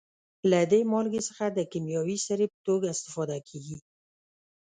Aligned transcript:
له 0.49 0.59
دې 0.71 0.81
مالګې 0.91 1.21
څخه 1.29 1.45
د 1.49 1.59
کیمیاوي 1.71 2.17
سرې 2.27 2.45
په 2.53 2.59
توګه 2.67 2.85
استفاده 2.89 3.37
کیږي. 3.49 3.77